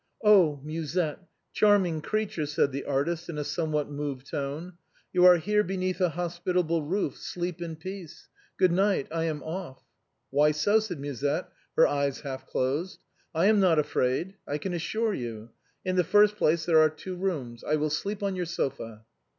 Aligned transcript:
"Oh! 0.33 0.59
Musette, 0.63 1.19
charming 1.53 2.01
creature!" 2.01 2.47
said 2.47 2.71
the 2.71 2.85
artist 2.85 3.29
in 3.29 3.37
a 3.37 3.43
somewhat 3.43 3.87
moved 3.91 4.27
tone, 4.31 4.73
"you 5.13 5.25
are 5.27 5.37
here 5.37 5.63
beneath 5.63 6.01
a 6.01 6.09
hospi 6.09 6.55
table 6.55 6.81
roof, 6.81 7.17
sleep 7.17 7.61
in 7.61 7.75
peace. 7.75 8.27
Good 8.57 8.71
night, 8.71 9.07
I 9.11 9.25
am 9.25 9.43
off."" 9.43 9.83
Why 10.31 10.53
so?" 10.53 10.79
said 10.79 10.99
Musette, 10.99 11.49
her 11.77 11.85
eyes 11.85 12.21
half 12.21 12.47
closed;" 12.47 13.03
I 13.35 13.45
am 13.45 13.59
not 13.59 13.77
afraid, 13.77 14.33
I 14.47 14.57
can 14.57 14.73
assure 14.73 15.13
you. 15.13 15.51
In 15.85 15.97
the 15.97 16.03
first 16.03 16.35
place, 16.35 16.65
there 16.65 16.79
are 16.79 16.89
two 16.89 17.15
rooms, 17.15 17.63
I 17.63 17.75
will 17.75 17.91
sleep 17.91 18.23
on 18.23 18.35
your 18.35 18.47
sofa." 18.47 19.05